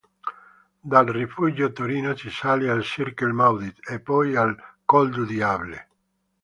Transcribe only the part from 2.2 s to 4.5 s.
sale al "Circle Maudit" e poi